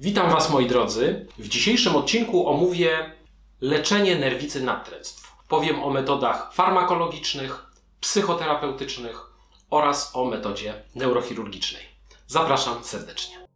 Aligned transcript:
Witam 0.00 0.30
Was 0.30 0.50
moi 0.50 0.66
drodzy. 0.66 1.26
W 1.38 1.48
dzisiejszym 1.48 1.96
odcinku 1.96 2.48
omówię 2.48 3.12
leczenie 3.60 4.16
nerwicy 4.16 4.62
natręctw. 4.62 5.32
Powiem 5.48 5.82
o 5.82 5.90
metodach 5.90 6.54
farmakologicznych, 6.54 7.66
psychoterapeutycznych 8.00 9.26
oraz 9.70 10.10
o 10.14 10.24
metodzie 10.24 10.82
neurochirurgicznej. 10.94 11.82
Zapraszam 12.26 12.84
serdecznie. 12.84 13.47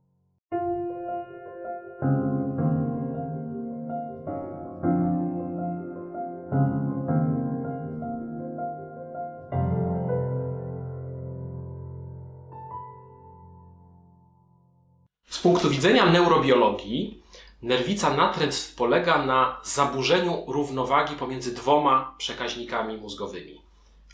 Punktu 15.42 15.70
widzenia 15.70 16.06
neurobiologii, 16.06 17.22
nerwica 17.62 18.16
natręctw 18.16 18.74
polega 18.74 19.26
na 19.26 19.60
zaburzeniu 19.64 20.44
równowagi 20.46 21.16
pomiędzy 21.16 21.54
dwoma 21.54 22.14
przekaźnikami 22.18 22.96
mózgowymi 22.96 23.62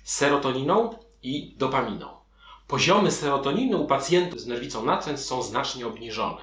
serotoniną 0.05 0.95
i 1.23 1.55
dopaminą. 1.57 2.09
Poziomy 2.67 3.11
serotoniny 3.11 3.77
u 3.77 3.87
pacjentów 3.87 4.41
z 4.41 4.47
nerwicą 4.47 4.85
natręctw 4.85 5.27
są 5.27 5.43
znacznie 5.43 5.87
obniżone. 5.87 6.41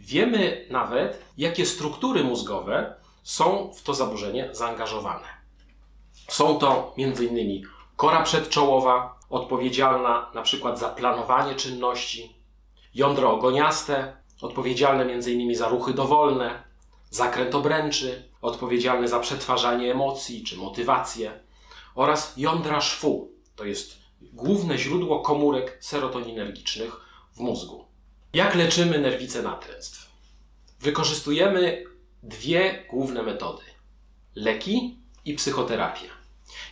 Wiemy 0.00 0.66
nawet, 0.70 1.24
jakie 1.38 1.66
struktury 1.66 2.24
mózgowe 2.24 2.94
są 3.22 3.72
w 3.76 3.82
to 3.82 3.94
zaburzenie 3.94 4.48
zaangażowane. 4.52 5.26
Są 6.28 6.58
to 6.58 6.94
m.in. 6.98 7.62
kora 7.96 8.22
przedczołowa, 8.22 9.18
odpowiedzialna 9.30 10.30
np. 10.32 10.76
za 10.76 10.88
planowanie 10.88 11.54
czynności, 11.54 12.36
jądro 12.94 13.32
ogoniaste, 13.32 14.23
odpowiedzialne 14.40 15.04
m.in. 15.04 15.56
za 15.56 15.68
ruchy 15.68 15.94
dowolne, 15.94 16.62
zakręt 17.10 17.54
obręczy, 17.54 18.28
odpowiedzialny 18.42 19.08
za 19.08 19.20
przetwarzanie 19.20 19.92
emocji 19.92 20.44
czy 20.44 20.56
motywację, 20.56 21.40
oraz 21.94 22.34
jądra 22.36 22.80
szwu, 22.80 23.32
to 23.56 23.64
jest 23.64 23.96
główne 24.20 24.78
źródło 24.78 25.20
komórek 25.20 25.78
serotoninergicznych 25.80 27.00
w 27.32 27.40
mózgu. 27.40 27.84
Jak 28.32 28.54
leczymy 28.54 28.98
nerwicę 28.98 29.42
natręctw? 29.42 30.10
Wykorzystujemy 30.80 31.84
dwie 32.22 32.84
główne 32.90 33.22
metody: 33.22 33.62
leki 34.34 34.98
i 35.24 35.34
psychoterapię. 35.34 36.08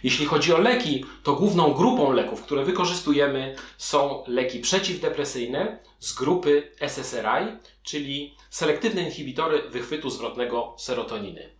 Jeśli 0.02 0.26
chodzi 0.26 0.54
o 0.54 0.58
leki, 0.58 1.04
to 1.22 1.32
główną 1.32 1.72
grupą 1.72 2.12
leków, 2.12 2.42
które 2.42 2.64
wykorzystujemy, 2.64 3.56
są 3.78 4.24
leki 4.26 4.60
przeciwdepresyjne 4.60 5.78
z 5.98 6.12
grupy 6.14 6.72
SSRI, 6.80 7.56
czyli 7.82 8.34
selektywne 8.50 9.02
inhibitory 9.02 9.62
wychwytu 9.68 10.10
zwrotnego 10.10 10.74
serotoniny. 10.78 11.50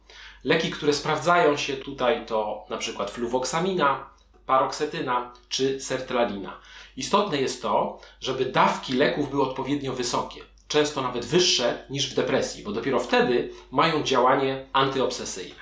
Leki, 0.45 0.71
które 0.71 0.93
sprawdzają 0.93 1.57
się 1.57 1.77
tutaj, 1.77 2.27
to 2.27 2.67
przykład 2.79 3.11
fluwoksamina, 3.11 4.11
paroksetyna 4.47 5.33
czy 5.49 5.81
sertralina. 5.81 6.61
Istotne 6.97 7.41
jest 7.41 7.63
to, 7.63 8.01
żeby 8.21 8.45
dawki 8.45 8.93
leków 8.93 9.31
były 9.31 9.43
odpowiednio 9.43 9.93
wysokie, 9.93 10.41
często 10.69 11.03
nawet 11.03 11.25
wyższe 11.25 11.87
niż 11.91 12.11
w 12.11 12.15
depresji, 12.15 12.65
bo 12.65 12.73
dopiero 12.73 13.01
wtedy 13.01 13.51
mają 13.71 14.03
działanie 14.03 14.67
antyobsesyjne. 14.73 15.62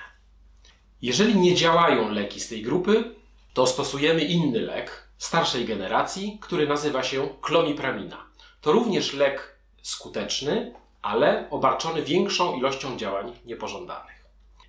Jeżeli 1.03 1.37
nie 1.37 1.55
działają 1.55 2.11
leki 2.11 2.41
z 2.41 2.49
tej 2.49 2.63
grupy, 2.63 3.15
to 3.55 3.67
stosujemy 3.67 4.25
inny 4.25 4.61
lek 4.61 5.09
starszej 5.19 5.65
generacji, 5.65 6.39
który 6.41 6.69
nazywa 6.69 7.03
się 7.03 7.29
klomipramina. 7.41 8.27
To 8.61 8.73
również 8.73 9.15
lek 9.15 9.59
skuteczny, 9.83 10.75
ale 11.03 11.51
obarczony 11.51 12.03
większą 12.03 12.57
ilością 12.57 12.97
działań 12.97 13.33
niepożądanych. 13.45 14.21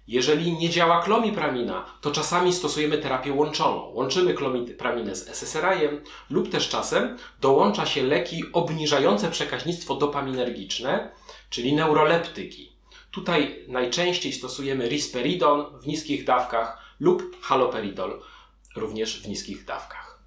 Jeżeli 0.08 0.54
nie 0.54 0.70
działa 0.70 1.02
klomipramina, 1.02 1.86
to 2.02 2.12
czasami 2.12 2.54
stosujemy 2.54 2.98
terapię 2.98 3.34
łączoną. 3.34 3.92
Łączymy 3.94 4.34
klomipraminę 4.34 5.16
z 5.16 5.28
SSRI-em 5.28 6.02
lub 6.30 6.50
też 6.50 6.70
czasem 6.70 7.18
dołącza 7.42 7.86
się 7.86 8.04
leki 8.04 8.44
obniżające 8.54 9.32
przekaźnictwo 9.32 9.96
dopaminergiczne, 9.96 11.12
czyli 11.50 11.74
neuroleptyki. 11.74 12.71
Tutaj 13.12 13.66
najczęściej 13.68 14.34
stosujemy 14.34 14.90
risperidon 14.90 15.80
w 15.80 15.88
niskich 15.88 16.26
dawkach 16.26 16.78
lub 17.00 17.42
haloperidol 17.42 18.22
również 18.76 19.24
w 19.24 19.28
niskich 19.28 19.66
dawkach. 19.66 20.22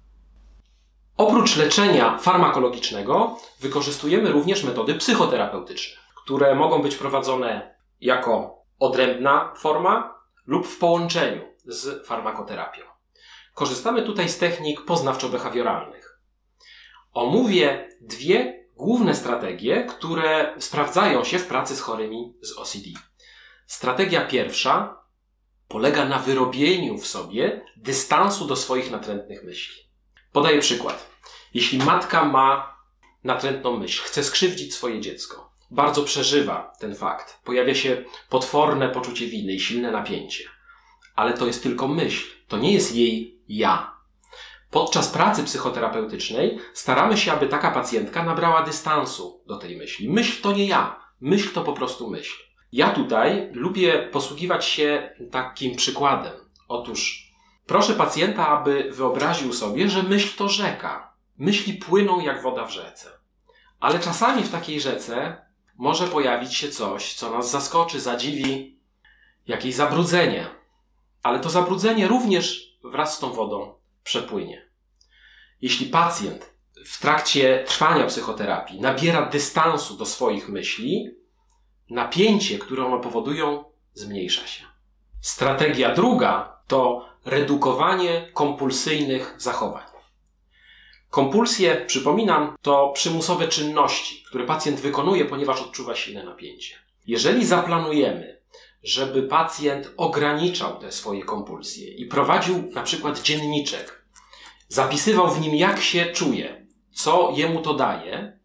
Oprócz 1.17 1.57
leczenia 1.57 2.17
farmakologicznego 2.17 3.37
wykorzystujemy 3.59 4.31
również 4.31 4.63
metody 4.63 4.93
psychoterapeutyczne, 4.93 6.01
które 6.23 6.55
mogą 6.55 6.81
być 6.81 6.95
prowadzone 6.95 7.75
jako 8.01 8.63
odrębna 8.79 9.53
forma 9.57 10.15
lub 10.45 10.67
w 10.67 10.77
połączeniu 10.77 11.41
z 11.65 12.07
farmakoterapią. 12.07 12.81
Korzystamy 13.53 14.01
tutaj 14.01 14.29
z 14.29 14.37
technik 14.37 14.81
poznawczo-behawioralnych. 14.81 16.19
Omówię 17.13 17.89
dwie 18.01 18.64
główne 18.75 19.15
strategie, 19.15 19.83
które 19.83 20.55
sprawdzają 20.59 21.23
się 21.23 21.39
w 21.39 21.47
pracy 21.47 21.75
z 21.75 21.81
chorymi 21.81 22.33
z 22.41 22.57
OCD. 22.57 22.89
Strategia 23.67 24.25
pierwsza 24.25 25.05
polega 25.67 26.05
na 26.05 26.19
wyrobieniu 26.19 26.97
w 26.97 27.07
sobie 27.07 27.65
dystansu 27.77 28.47
do 28.47 28.55
swoich 28.55 28.91
natrętnych 28.91 29.43
myśli. 29.43 29.75
Podaję 30.31 30.59
przykład. 30.59 31.09
Jeśli 31.53 31.77
matka 31.77 32.25
ma 32.25 32.75
natrętną 33.23 33.77
myśl, 33.77 34.03
chce 34.03 34.23
skrzywdzić 34.23 34.73
swoje 34.73 35.01
dziecko, 35.01 35.53
bardzo 35.71 36.03
przeżywa 36.03 36.73
ten 36.79 36.95
fakt, 36.95 37.39
pojawia 37.43 37.75
się 37.75 38.03
potworne 38.29 38.89
poczucie 38.89 39.27
winy 39.27 39.53
i 39.53 39.59
silne 39.59 39.91
napięcie. 39.91 40.43
Ale 41.15 41.33
to 41.33 41.47
jest 41.47 41.63
tylko 41.63 41.87
myśl, 41.87 42.27
to 42.47 42.57
nie 42.57 42.73
jest 42.73 42.95
jej 42.95 43.41
ja. 43.47 43.94
Podczas 44.75 45.07
pracy 45.07 45.43
psychoterapeutycznej 45.43 46.59
staramy 46.73 47.17
się, 47.17 47.31
aby 47.31 47.47
taka 47.47 47.71
pacjentka 47.71 48.23
nabrała 48.23 48.61
dystansu 48.61 49.43
do 49.47 49.57
tej 49.57 49.77
myśli. 49.77 50.09
Myśl 50.09 50.41
to 50.41 50.51
nie 50.51 50.65
ja, 50.65 50.99
myśl 51.21 51.53
to 51.53 51.61
po 51.61 51.73
prostu 51.73 52.09
myśl. 52.09 52.43
Ja 52.71 52.89
tutaj 52.89 53.49
lubię 53.53 54.09
posługiwać 54.11 54.65
się 54.65 55.15
takim 55.31 55.75
przykładem. 55.75 56.33
Otóż 56.67 57.31
proszę 57.65 57.93
pacjenta, 57.93 58.47
aby 58.47 58.89
wyobraził 58.91 59.53
sobie, 59.53 59.89
że 59.89 60.03
myśl 60.03 60.37
to 60.37 60.49
rzeka. 60.49 61.13
Myśli 61.37 61.73
płyną 61.73 62.19
jak 62.19 62.41
woda 62.41 62.65
w 62.65 62.71
rzece. 62.71 63.09
Ale 63.79 63.99
czasami 63.99 64.43
w 64.43 64.51
takiej 64.51 64.81
rzece 64.81 65.45
może 65.77 66.07
pojawić 66.07 66.53
się 66.53 66.69
coś, 66.69 67.13
co 67.13 67.31
nas 67.31 67.51
zaskoczy, 67.51 67.99
zadziwi, 67.99 68.79
jakieś 69.47 69.75
zabrudzenie. 69.75 70.47
Ale 71.23 71.39
to 71.39 71.49
zabrudzenie 71.49 72.07
również 72.07 72.77
wraz 72.83 73.15
z 73.15 73.19
tą 73.19 73.29
wodą 73.33 73.75
przepłynie. 74.03 74.64
Jeśli 75.61 75.85
pacjent 75.85 76.53
w 76.85 77.01
trakcie 77.01 77.63
trwania 77.67 78.05
psychoterapii 78.05 78.81
nabiera 78.81 79.25
dystansu 79.25 79.97
do 79.97 80.05
swoich 80.05 80.49
myśli, 80.49 81.09
napięcie, 81.89 82.59
które 82.59 82.85
one 82.85 83.03
powodują, 83.03 83.63
zmniejsza 83.93 84.47
się. 84.47 84.65
Strategia 85.21 85.93
druga 85.93 86.61
to 86.67 87.09
redukowanie 87.25 88.29
kompulsyjnych 88.33 89.35
zachowań. 89.37 89.83
Kompulsje, 91.09 91.85
przypominam, 91.87 92.55
to 92.61 92.89
przymusowe 92.89 93.47
czynności, 93.47 94.23
które 94.23 94.45
pacjent 94.45 94.79
wykonuje, 94.79 95.25
ponieważ 95.25 95.61
odczuwa 95.61 95.95
silne 95.95 96.23
napięcie. 96.23 96.75
Jeżeli 97.07 97.45
zaplanujemy, 97.45 98.41
żeby 98.83 99.23
pacjent 99.23 99.91
ograniczał 99.97 100.79
te 100.79 100.91
swoje 100.91 101.23
kompulsje 101.23 101.93
i 101.93 102.05
prowadził 102.05 102.71
na 102.71 102.83
przykład 102.83 103.21
dzienniczek, 103.21 104.04
zapisywał 104.75 105.31
w 105.31 105.41
nim, 105.41 105.55
jak 105.55 105.79
się 105.79 106.05
czuje, 106.05 106.67
co 106.91 107.31
jemu 107.35 107.61
to 107.61 107.73
daje, 107.73 108.39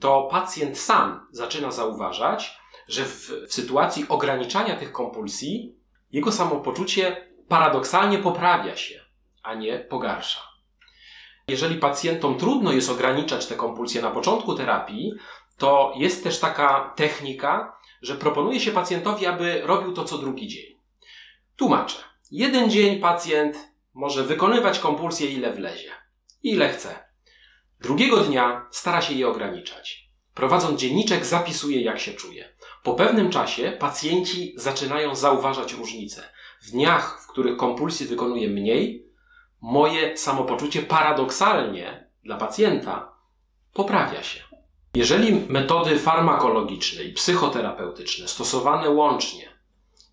to 0.00 0.28
pacjent 0.30 0.78
sam 0.78 1.26
zaczyna 1.30 1.70
zauważać, 1.70 2.58
że 2.88 3.04
w, 3.04 3.30
w 3.48 3.54
sytuacji 3.54 4.06
ograniczania 4.08 4.76
tych 4.76 4.92
kompulsji 4.92 5.76
jego 6.12 6.32
samopoczucie 6.32 7.28
paradoksalnie 7.48 8.18
poprawia 8.18 8.76
się, 8.76 9.00
a 9.42 9.54
nie 9.54 9.78
pogarsza. 9.78 10.40
Jeżeli 11.48 11.76
pacjentom 11.76 12.38
trudno 12.38 12.72
jest 12.72 12.90
ograniczać 12.90 13.46
te 13.46 13.54
kompulsje 13.54 14.02
na 14.02 14.10
początku 14.10 14.54
terapii, 14.54 15.12
to 15.58 15.92
jest 15.96 16.24
też 16.24 16.38
taka 16.38 16.92
technika, 16.96 17.76
że 18.02 18.14
proponuje 18.14 18.60
się 18.60 18.70
pacjentowi, 18.70 19.26
aby 19.26 19.62
robił 19.64 19.92
to 19.92 20.04
co 20.04 20.18
drugi 20.18 20.48
dzień. 20.48 20.78
Tłumaczę. 21.56 21.96
Jeden 22.30 22.70
dzień 22.70 23.00
pacjent 23.00 23.71
może 23.94 24.24
wykonywać 24.24 24.78
kompulsje 24.78 25.30
ile 25.30 25.52
wlezie, 25.52 25.90
ile 26.42 26.68
chce. 26.68 27.04
Drugiego 27.80 28.16
dnia 28.20 28.66
stara 28.70 29.02
się 29.02 29.14
je 29.14 29.28
ograniczać. 29.28 30.08
Prowadząc 30.34 30.80
dzienniczek, 30.80 31.26
zapisuje, 31.26 31.82
jak 31.82 31.98
się 32.00 32.12
czuje. 32.12 32.48
Po 32.82 32.94
pewnym 32.94 33.30
czasie 33.30 33.72
pacjenci 33.78 34.54
zaczynają 34.56 35.14
zauważać 35.14 35.72
różnice. 35.72 36.22
W 36.62 36.70
dniach, 36.70 37.22
w 37.24 37.26
których 37.26 37.56
kompulsji 37.56 38.06
wykonuje 38.06 38.48
mniej, 38.48 39.06
moje 39.60 40.16
samopoczucie 40.16 40.82
paradoksalnie 40.82 42.10
dla 42.24 42.36
pacjenta 42.36 43.12
poprawia 43.72 44.22
się. 44.22 44.40
Jeżeli 44.94 45.32
metody 45.48 45.98
farmakologiczne 45.98 47.04
i 47.04 47.12
psychoterapeutyczne 47.12 48.28
stosowane 48.28 48.90
łącznie 48.90 49.48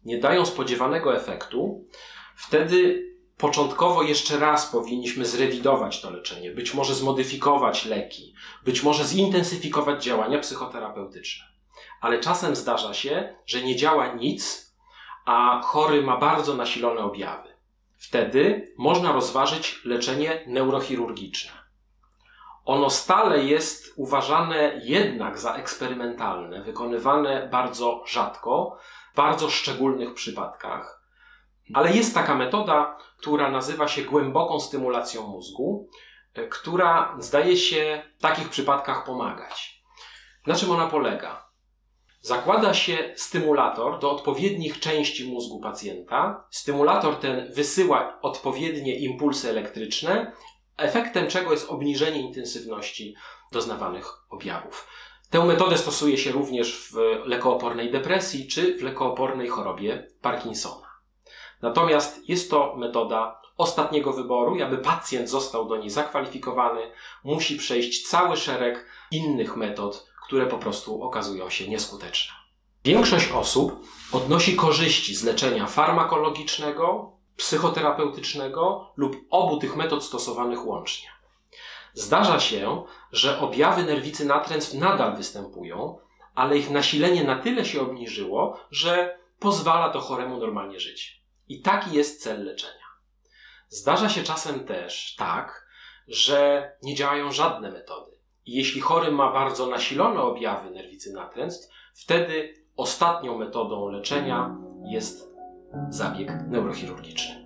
nie 0.06 0.18
dają 0.18 0.46
spodziewanego 0.46 1.16
efektu, 1.16 1.86
wtedy 2.36 3.10
początkowo 3.40 4.04
jeszcze 4.04 4.40
raz 4.40 4.66
powinniśmy 4.66 5.26
zrewidować 5.26 6.02
to 6.02 6.10
leczenie, 6.10 6.52
być 6.52 6.74
może 6.74 6.96
zmodyfikować 6.96 7.86
leki, 7.86 8.34
być 8.66 8.84
może 8.84 9.04
zintensyfikować 9.04 10.04
działania 10.04 10.40
psychoterapeutyczne. 10.40 11.46
Ale 12.02 12.20
czasem 12.20 12.56
zdarza 12.56 12.94
się, 12.94 13.36
że 13.46 13.62
nie 13.62 13.76
działa 13.76 14.14
nic, 14.14 14.74
a 15.26 15.62
chory 15.64 16.02
ma 16.02 16.18
bardzo 16.18 16.56
nasilone 16.56 17.02
objawy. 17.02 17.50
Wtedy 17.98 18.74
można 18.78 19.12
rozważyć 19.12 19.82
leczenie 19.86 20.44
neurochirurgiczne. 20.48 21.52
Ono 22.66 22.90
stale 22.90 23.44
jest 23.44 23.94
uważane 23.96 24.82
jednak 24.84 25.40
za 25.40 25.56
eksperymentalne, 25.56 26.64
wykonywane 26.64 27.50
bardzo 27.52 28.04
rzadko, 28.08 28.78
w 29.14 29.16
bardzo 29.16 29.50
szczególnych 29.50 30.14
przypadkach. 30.14 30.99
Ale 31.74 31.94
jest 31.94 32.14
taka 32.14 32.36
metoda, 32.36 32.98
która 33.18 33.52
nazywa 33.52 33.88
się 33.88 34.02
głęboką 34.02 34.60
stymulacją 34.60 35.28
mózgu, 35.28 35.90
e, 36.34 36.48
która 36.48 37.16
zdaje 37.20 37.58
się 37.58 38.04
w 38.18 38.22
takich 38.22 38.50
przypadkach 38.50 39.06
pomagać. 39.06 39.82
Na 40.48 40.56
czym 40.56 40.72
ona 40.72 40.88
polega? 40.88 41.50
Zakłada 42.22 42.74
się 42.74 43.14
stymulator 43.16 44.00
do 44.00 44.12
odpowiednich 44.12 44.80
części 44.80 45.32
mózgu 45.32 45.60
pacjenta. 45.60 46.48
Stymulator 46.52 47.16
ten 47.16 47.54
wysyła 47.54 48.22
odpowiednie 48.22 49.00
impulsy 49.00 49.50
elektryczne, 49.50 50.32
efektem 50.78 51.28
czego 51.28 51.52
jest 51.52 51.70
obniżenie 51.70 52.22
intensywności 52.22 53.16
doznawanych 53.52 54.06
objawów. 54.30 54.88
Tę 55.30 55.46
metodę 55.46 55.78
stosuje 55.78 56.18
się 56.18 56.32
również 56.32 56.90
w 56.92 56.96
lekoopornej 57.26 57.92
depresji 57.92 58.48
czy 58.48 58.78
w 58.78 58.82
lekoopornej 58.82 59.48
chorobie 59.48 60.08
Parkinsona. 60.22 60.89
Natomiast 61.62 62.30
jest 62.30 62.50
to 62.50 62.76
metoda 62.78 63.42
ostatniego 63.58 64.14
wyboru 64.14 64.56
i 64.56 64.62
aby 64.62 64.78
pacjent 64.78 65.30
został 65.30 65.68
do 65.68 65.78
niej 65.78 65.90
zakwalifikowany, 65.90 66.92
musi 67.24 67.58
przejść 67.58 68.08
cały 68.08 68.38
szereg 68.38 68.86
innych 69.12 69.56
metod, 69.58 70.08
które 70.26 70.46
po 70.46 70.58
prostu 70.58 71.04
okazują 71.04 71.50
się 71.50 71.68
nieskuteczne. 71.68 72.34
Większość 72.84 73.32
osób 73.32 73.84
odnosi 74.12 74.56
korzyści 74.56 75.16
z 75.16 75.24
leczenia 75.24 75.68
farmakologicznego, 75.68 77.12
psychoterapeutycznego 77.38 78.92
lub 78.96 79.18
obu 79.30 79.58
tych 79.58 79.76
metod 79.76 80.04
stosowanych 80.04 80.66
łącznie. 80.66 81.10
Zdarza 81.94 82.40
się, 82.40 82.84
że 83.12 83.40
objawy 83.40 83.84
nerwicy 83.84 84.26
natręstw 84.26 84.74
nadal 84.74 85.18
występują, 85.18 85.98
ale 86.36 86.58
ich 86.58 86.70
nasilenie 86.70 87.24
na 87.24 87.36
tyle 87.36 87.66
się 87.66 87.82
obniżyło, 87.82 88.58
że 88.72 89.20
pozwala 89.40 89.90
to 89.90 90.00
choremu 90.00 90.38
normalnie 90.38 90.80
żyć. 90.80 91.19
I 91.50 91.62
taki 91.62 91.96
jest 91.96 92.24
cel 92.24 92.46
leczenia. 92.46 92.74
Zdarza 93.68 94.10
się 94.10 94.24
czasem 94.24 94.66
też 94.66 95.16
tak, 95.16 95.68
że 96.08 96.72
nie 96.84 96.96
działają 96.96 97.32
żadne 97.32 97.72
metody. 97.72 98.12
I 98.46 98.56
jeśli 98.56 98.82
chory 98.82 99.12
ma 99.12 99.34
bardzo 99.34 99.68
nasilone 99.68 100.22
objawy 100.22 100.72
nerwicy 100.72 101.14
natręstw, 101.14 101.74
wtedy 101.94 102.54
ostatnią 102.76 103.38
metodą 103.38 103.90
leczenia 103.90 104.58
jest 104.86 105.30
zabieg 105.90 106.32
neurochirurgiczny. 106.48 107.39